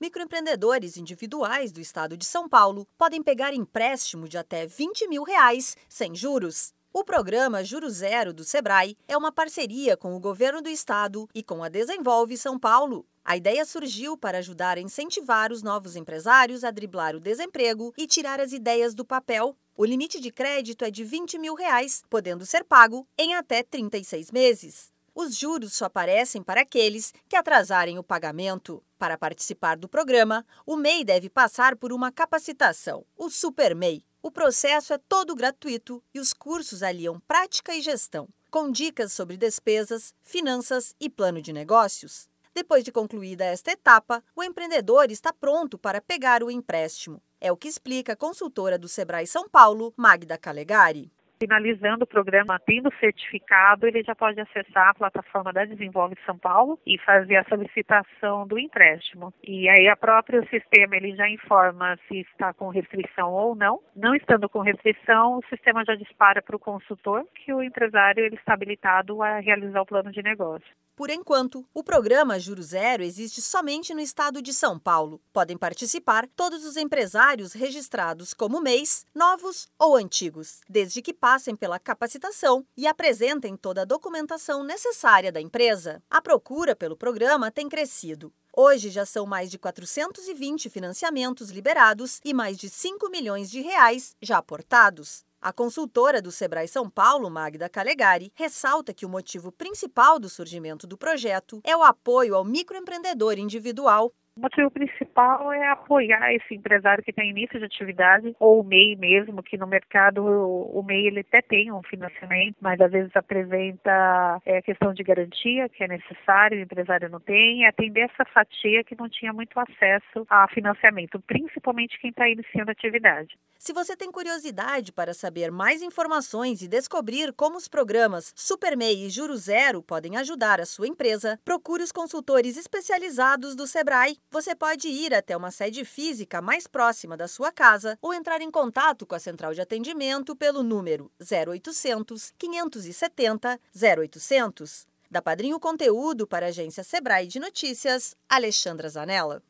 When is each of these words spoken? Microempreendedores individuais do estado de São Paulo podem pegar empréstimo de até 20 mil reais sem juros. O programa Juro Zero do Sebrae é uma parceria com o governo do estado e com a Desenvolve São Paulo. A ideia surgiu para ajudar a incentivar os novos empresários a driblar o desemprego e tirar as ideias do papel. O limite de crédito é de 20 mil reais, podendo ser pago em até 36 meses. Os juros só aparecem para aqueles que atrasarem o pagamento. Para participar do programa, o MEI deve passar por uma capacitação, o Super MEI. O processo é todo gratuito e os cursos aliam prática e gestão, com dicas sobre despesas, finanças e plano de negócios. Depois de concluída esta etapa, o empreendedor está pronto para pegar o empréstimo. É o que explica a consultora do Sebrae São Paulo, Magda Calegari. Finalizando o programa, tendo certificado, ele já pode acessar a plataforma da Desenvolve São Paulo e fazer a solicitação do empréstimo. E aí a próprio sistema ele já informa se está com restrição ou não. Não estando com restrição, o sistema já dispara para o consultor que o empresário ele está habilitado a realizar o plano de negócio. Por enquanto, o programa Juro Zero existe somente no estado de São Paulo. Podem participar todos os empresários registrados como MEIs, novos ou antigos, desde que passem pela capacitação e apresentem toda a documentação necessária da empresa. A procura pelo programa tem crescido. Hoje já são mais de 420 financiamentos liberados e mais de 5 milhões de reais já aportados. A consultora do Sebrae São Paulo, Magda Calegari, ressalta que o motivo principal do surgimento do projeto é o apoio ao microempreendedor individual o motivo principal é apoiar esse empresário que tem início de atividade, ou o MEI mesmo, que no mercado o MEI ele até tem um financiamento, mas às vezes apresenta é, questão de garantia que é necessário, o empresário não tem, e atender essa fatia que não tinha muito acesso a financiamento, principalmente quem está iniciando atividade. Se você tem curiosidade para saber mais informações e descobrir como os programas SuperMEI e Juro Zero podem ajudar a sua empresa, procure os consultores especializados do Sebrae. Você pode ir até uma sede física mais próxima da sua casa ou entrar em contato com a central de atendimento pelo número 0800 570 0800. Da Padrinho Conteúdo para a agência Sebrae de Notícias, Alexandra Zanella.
Microempreendedores 0.00 0.96
individuais 0.96 1.70
do 1.70 1.78
estado 1.78 2.16
de 2.16 2.24
São 2.24 2.48
Paulo 2.48 2.88
podem 2.96 3.22
pegar 3.22 3.52
empréstimo 3.52 4.26
de 4.26 4.38
até 4.38 4.66
20 4.66 5.06
mil 5.06 5.22
reais 5.22 5.76
sem 5.90 6.14
juros. 6.14 6.72
O 6.90 7.04
programa 7.04 7.62
Juro 7.62 7.90
Zero 7.90 8.32
do 8.32 8.42
Sebrae 8.42 8.96
é 9.06 9.14
uma 9.14 9.30
parceria 9.30 9.98
com 9.98 10.16
o 10.16 10.18
governo 10.18 10.62
do 10.62 10.70
estado 10.70 11.28
e 11.34 11.42
com 11.42 11.62
a 11.62 11.68
Desenvolve 11.68 12.38
São 12.38 12.58
Paulo. 12.58 13.06
A 13.22 13.36
ideia 13.36 13.62
surgiu 13.66 14.16
para 14.16 14.38
ajudar 14.38 14.78
a 14.78 14.80
incentivar 14.80 15.52
os 15.52 15.62
novos 15.62 15.94
empresários 15.96 16.64
a 16.64 16.70
driblar 16.70 17.14
o 17.14 17.20
desemprego 17.20 17.92
e 17.94 18.06
tirar 18.06 18.40
as 18.40 18.52
ideias 18.52 18.94
do 18.94 19.04
papel. 19.04 19.54
O 19.76 19.84
limite 19.84 20.18
de 20.18 20.32
crédito 20.32 20.82
é 20.82 20.90
de 20.90 21.04
20 21.04 21.38
mil 21.38 21.54
reais, 21.54 22.02
podendo 22.08 22.46
ser 22.46 22.64
pago 22.64 23.06
em 23.18 23.34
até 23.34 23.62
36 23.62 24.30
meses. 24.30 24.90
Os 25.14 25.36
juros 25.36 25.74
só 25.74 25.86
aparecem 25.86 26.42
para 26.42 26.60
aqueles 26.62 27.12
que 27.28 27.36
atrasarem 27.36 27.98
o 27.98 28.02
pagamento. 28.02 28.82
Para 28.98 29.18
participar 29.18 29.76
do 29.76 29.88
programa, 29.88 30.46
o 30.64 30.76
MEI 30.76 31.04
deve 31.04 31.28
passar 31.28 31.76
por 31.76 31.92
uma 31.92 32.12
capacitação, 32.12 33.04
o 33.16 33.28
Super 33.28 33.74
MEI. 33.74 34.04
O 34.22 34.30
processo 34.30 34.92
é 34.92 34.98
todo 34.98 35.34
gratuito 35.34 36.02
e 36.14 36.20
os 36.20 36.32
cursos 36.32 36.82
aliam 36.82 37.18
prática 37.20 37.74
e 37.74 37.80
gestão, 37.80 38.28
com 38.50 38.70
dicas 38.70 39.12
sobre 39.12 39.36
despesas, 39.36 40.14
finanças 40.22 40.94
e 41.00 41.08
plano 41.08 41.40
de 41.40 41.52
negócios. 41.52 42.28
Depois 42.52 42.84
de 42.84 42.92
concluída 42.92 43.44
esta 43.44 43.70
etapa, 43.70 44.22
o 44.36 44.42
empreendedor 44.42 45.10
está 45.10 45.32
pronto 45.32 45.78
para 45.78 46.00
pegar 46.00 46.42
o 46.42 46.50
empréstimo. 46.50 47.22
É 47.40 47.50
o 47.50 47.56
que 47.56 47.68
explica 47.68 48.12
a 48.12 48.16
consultora 48.16 48.78
do 48.78 48.88
Sebrae 48.88 49.26
São 49.26 49.48
Paulo, 49.48 49.94
Magda 49.96 50.36
Calegari. 50.36 51.10
Finalizando 51.42 52.04
o 52.04 52.06
programa, 52.06 52.60
tendo 52.66 52.92
certificado, 53.00 53.86
ele 53.86 54.02
já 54.02 54.14
pode 54.14 54.38
acessar 54.38 54.88
a 54.90 54.94
plataforma 54.94 55.50
da 55.54 55.64
Desenvolve 55.64 56.14
São 56.26 56.36
Paulo 56.36 56.78
e 56.86 56.98
fazer 56.98 57.36
a 57.36 57.44
solicitação 57.44 58.46
do 58.46 58.58
empréstimo. 58.58 59.32
E 59.42 59.66
aí 59.66 59.88
a 59.88 59.96
próprio 59.96 60.46
sistema 60.50 60.96
ele 60.96 61.16
já 61.16 61.26
informa 61.30 61.98
se 62.06 62.20
está 62.20 62.52
com 62.52 62.68
restrição 62.68 63.32
ou 63.32 63.54
não. 63.54 63.80
Não 63.96 64.14
estando 64.14 64.50
com 64.50 64.60
restrição, 64.60 65.38
o 65.38 65.44
sistema 65.48 65.82
já 65.82 65.94
dispara 65.94 66.42
para 66.42 66.56
o 66.56 66.58
consultor 66.58 67.24
que 67.34 67.54
o 67.54 67.62
empresário 67.62 68.22
ele 68.22 68.36
está 68.36 68.52
habilitado 68.52 69.22
a 69.22 69.38
realizar 69.40 69.80
o 69.80 69.86
plano 69.86 70.12
de 70.12 70.22
negócio. 70.22 70.68
Por 71.00 71.08
enquanto, 71.08 71.64
o 71.72 71.82
programa 71.82 72.38
Juro 72.38 72.62
Zero 72.62 73.02
existe 73.02 73.40
somente 73.40 73.94
no 73.94 74.00
estado 74.00 74.42
de 74.42 74.52
São 74.52 74.78
Paulo. 74.78 75.18
Podem 75.32 75.56
participar 75.56 76.28
todos 76.36 76.62
os 76.66 76.76
empresários 76.76 77.54
registrados 77.54 78.34
como 78.34 78.60
MEIs, 78.60 79.06
novos 79.14 79.66
ou 79.78 79.96
antigos, 79.96 80.60
desde 80.68 81.00
que 81.00 81.14
passem 81.30 81.54
pela 81.54 81.78
capacitação 81.78 82.66
e 82.76 82.88
apresentem 82.88 83.56
toda 83.56 83.82
a 83.82 83.84
documentação 83.84 84.64
necessária 84.64 85.30
da 85.30 85.40
empresa. 85.40 86.02
A 86.10 86.20
procura 86.20 86.74
pelo 86.74 86.96
programa 86.96 87.52
tem 87.52 87.68
crescido. 87.68 88.32
Hoje 88.52 88.90
já 88.90 89.06
são 89.06 89.26
mais 89.26 89.48
de 89.48 89.56
420 89.56 90.68
financiamentos 90.68 91.50
liberados 91.50 92.20
e 92.24 92.34
mais 92.34 92.58
de 92.58 92.68
5 92.68 93.08
milhões 93.10 93.48
de 93.48 93.60
reais 93.60 94.16
já 94.20 94.38
aportados. 94.38 95.24
A 95.40 95.52
consultora 95.52 96.20
do 96.20 96.32
Sebrae 96.32 96.66
São 96.66 96.90
Paulo, 96.90 97.30
Magda 97.30 97.68
Calegari, 97.68 98.32
ressalta 98.34 98.92
que 98.92 99.06
o 99.06 99.08
motivo 99.08 99.52
principal 99.52 100.18
do 100.18 100.28
surgimento 100.28 100.84
do 100.84 100.98
projeto 100.98 101.60
é 101.62 101.76
o 101.76 101.84
apoio 101.84 102.34
ao 102.34 102.44
microempreendedor 102.44 103.38
individual 103.38 104.12
o 104.40 104.42
motivo 104.42 104.70
principal 104.70 105.52
é 105.52 105.68
apoiar 105.68 106.32
esse 106.32 106.54
empresário 106.54 107.04
que 107.04 107.12
tem 107.12 107.28
início 107.28 107.58
de 107.58 107.66
atividade, 107.66 108.34
ou 108.40 108.60
o 108.60 108.64
MEI 108.64 108.96
mesmo, 108.96 109.42
que 109.42 109.58
no 109.58 109.66
mercado 109.66 110.24
o 110.24 110.82
MEI 110.82 111.08
ele 111.08 111.20
até 111.20 111.42
tem 111.42 111.70
um 111.70 111.82
financiamento, 111.82 112.56
mas 112.58 112.80
às 112.80 112.90
vezes 112.90 113.14
apresenta 113.14 114.40
é, 114.46 114.62
questão 114.62 114.94
de 114.94 115.02
garantia 115.02 115.68
que 115.68 115.84
é 115.84 115.88
necessário, 115.88 116.58
o 116.58 116.62
empresário 116.62 117.10
não 117.10 117.20
tem, 117.20 117.60
e 117.60 117.66
atender 117.66 118.08
essa 118.10 118.24
fatia 118.32 118.82
que 118.82 118.96
não 118.98 119.10
tinha 119.10 119.30
muito 119.30 119.60
acesso 119.60 120.26
a 120.30 120.48
financiamento, 120.48 121.20
principalmente 121.20 122.00
quem 122.00 122.08
está 122.08 122.26
iniciando 122.26 122.70
atividade. 122.70 123.36
Se 123.58 123.74
você 123.74 123.94
tem 123.94 124.10
curiosidade 124.10 124.90
para 124.90 125.12
saber 125.12 125.50
mais 125.50 125.82
informações 125.82 126.62
e 126.62 126.68
descobrir 126.68 127.30
como 127.34 127.58
os 127.58 127.68
programas 127.68 128.32
SuperMEI 128.34 129.04
e 129.04 129.10
Juro 129.10 129.36
Zero 129.36 129.82
podem 129.82 130.16
ajudar 130.16 130.60
a 130.60 130.64
sua 130.64 130.88
empresa, 130.88 131.38
procure 131.44 131.82
os 131.82 131.92
consultores 131.92 132.56
especializados 132.56 133.54
do 133.54 133.66
Sebrae. 133.66 134.16
Você 134.32 134.54
pode 134.54 134.86
ir 134.86 135.12
até 135.12 135.36
uma 135.36 135.50
sede 135.50 135.84
física 135.84 136.40
mais 136.40 136.64
próxima 136.64 137.16
da 137.16 137.26
sua 137.26 137.50
casa 137.50 137.98
ou 138.00 138.14
entrar 138.14 138.40
em 138.40 138.48
contato 138.48 139.04
com 139.04 139.16
a 139.16 139.18
central 139.18 139.52
de 139.52 139.60
atendimento 139.60 140.36
pelo 140.36 140.62
número 140.62 141.10
0800 141.20 142.32
570 142.38 143.60
0800. 143.74 144.86
Da 145.10 145.20
Padrinho 145.20 145.58
Conteúdo 145.58 146.28
para 146.28 146.46
a 146.46 146.50
agência 146.50 146.84
Sebrae 146.84 147.26
de 147.26 147.40
Notícias, 147.40 148.14
Alexandra 148.28 148.88
Zanella. 148.88 149.42